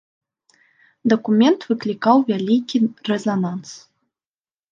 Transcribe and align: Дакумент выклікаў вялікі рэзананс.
Дакумент 1.13 1.67
выклікаў 1.71 2.17
вялікі 2.31 2.77
рэзананс. 3.13 3.69